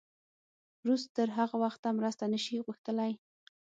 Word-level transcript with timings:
روس 0.85 1.03
تر 1.15 1.29
هغه 1.37 1.55
وخته 1.63 1.87
مرسته 1.97 2.23
نه 2.33 2.39
شي 2.45 2.55
غوښتلی. 2.65 3.11